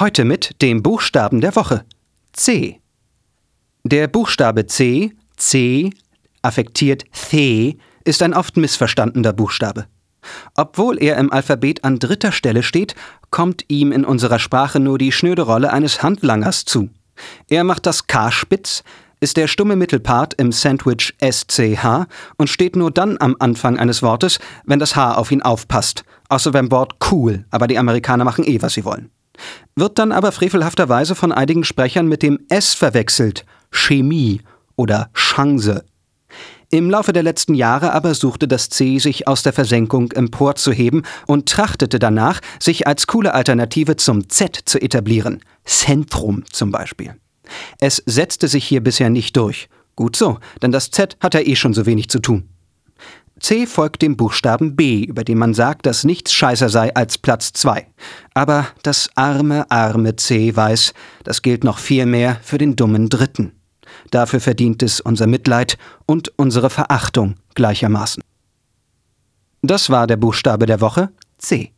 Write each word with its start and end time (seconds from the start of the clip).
Heute 0.00 0.24
mit 0.24 0.62
dem 0.62 0.80
Buchstaben 0.80 1.40
der 1.40 1.56
Woche 1.56 1.84
C. 2.32 2.80
Der 3.82 4.06
Buchstabe 4.06 4.66
C, 4.66 5.12
C, 5.36 5.90
affektiert 6.40 7.02
The, 7.12 7.78
ist 8.04 8.22
ein 8.22 8.32
oft 8.32 8.56
missverstandener 8.56 9.32
Buchstabe. 9.32 9.86
Obwohl 10.54 11.02
er 11.02 11.16
im 11.16 11.32
Alphabet 11.32 11.82
an 11.82 11.98
dritter 11.98 12.30
Stelle 12.30 12.62
steht, 12.62 12.94
kommt 13.30 13.64
ihm 13.66 13.90
in 13.90 14.04
unserer 14.04 14.38
Sprache 14.38 14.78
nur 14.78 14.98
die 14.98 15.10
schnöde 15.10 15.42
Rolle 15.42 15.72
eines 15.72 16.00
Handlangers 16.00 16.64
zu. 16.64 16.90
Er 17.48 17.64
macht 17.64 17.84
das 17.84 18.06
K 18.06 18.30
spitz, 18.30 18.84
ist 19.18 19.36
der 19.36 19.48
stumme 19.48 19.74
Mittelpart 19.74 20.34
im 20.34 20.52
Sandwich 20.52 21.16
SCH 21.20 22.06
und 22.36 22.48
steht 22.48 22.76
nur 22.76 22.92
dann 22.92 23.16
am 23.18 23.34
Anfang 23.40 23.80
eines 23.80 24.04
Wortes, 24.04 24.38
wenn 24.64 24.78
das 24.78 24.94
H 24.94 25.16
auf 25.16 25.32
ihn 25.32 25.42
aufpasst, 25.42 26.04
außer 26.28 26.52
beim 26.52 26.70
Wort 26.70 26.94
cool, 27.10 27.46
aber 27.50 27.66
die 27.66 27.78
Amerikaner 27.78 28.22
machen 28.22 28.46
eh, 28.46 28.62
was 28.62 28.74
sie 28.74 28.84
wollen. 28.84 29.10
Wird 29.78 30.00
dann 30.00 30.10
aber 30.10 30.32
frevelhafterweise 30.32 31.14
von 31.14 31.30
einigen 31.30 31.62
Sprechern 31.62 32.08
mit 32.08 32.24
dem 32.24 32.40
S 32.48 32.74
verwechselt, 32.74 33.44
Chemie 33.70 34.40
oder 34.74 35.08
Chance. 35.14 35.84
Im 36.70 36.90
Laufe 36.90 37.12
der 37.12 37.22
letzten 37.22 37.54
Jahre 37.54 37.92
aber 37.92 38.14
suchte 38.14 38.48
das 38.48 38.70
C 38.70 38.98
sich 38.98 39.28
aus 39.28 39.44
der 39.44 39.52
Versenkung 39.52 40.10
emporzuheben 40.10 41.06
und 41.28 41.48
trachtete 41.48 42.00
danach, 42.00 42.40
sich 42.58 42.88
als 42.88 43.06
coole 43.06 43.34
Alternative 43.34 43.94
zum 43.94 44.28
Z 44.28 44.58
zu 44.64 44.82
etablieren. 44.82 45.42
Zentrum 45.64 46.42
zum 46.50 46.72
Beispiel. 46.72 47.14
Es 47.78 48.02
setzte 48.04 48.48
sich 48.48 48.64
hier 48.64 48.82
bisher 48.82 49.10
nicht 49.10 49.36
durch. 49.36 49.68
Gut 49.94 50.16
so, 50.16 50.40
denn 50.60 50.72
das 50.72 50.90
Z 50.90 51.16
hat 51.20 51.34
ja 51.34 51.40
eh 51.40 51.54
schon 51.54 51.72
so 51.72 51.86
wenig 51.86 52.08
zu 52.08 52.18
tun. 52.18 52.48
C 53.40 53.66
folgt 53.66 54.02
dem 54.02 54.16
Buchstaben 54.16 54.76
B, 54.76 55.04
über 55.04 55.24
den 55.24 55.38
man 55.38 55.54
sagt, 55.54 55.86
dass 55.86 56.04
nichts 56.04 56.32
scheißer 56.32 56.68
sei 56.68 56.94
als 56.94 57.18
Platz 57.18 57.52
2. 57.52 57.86
Aber 58.34 58.66
das 58.82 59.10
arme, 59.14 59.70
arme 59.70 60.16
C 60.16 60.54
weiß, 60.54 60.94
das 61.24 61.42
gilt 61.42 61.64
noch 61.64 61.78
viel 61.78 62.06
mehr 62.06 62.38
für 62.42 62.58
den 62.58 62.76
dummen 62.76 63.08
Dritten. 63.08 63.52
Dafür 64.10 64.40
verdient 64.40 64.82
es 64.82 65.00
unser 65.00 65.26
Mitleid 65.26 65.78
und 66.06 66.32
unsere 66.36 66.70
Verachtung 66.70 67.36
gleichermaßen. 67.54 68.22
Das 69.62 69.90
war 69.90 70.06
der 70.06 70.16
Buchstabe 70.16 70.66
der 70.66 70.80
Woche 70.80 71.10
C. 71.38 71.72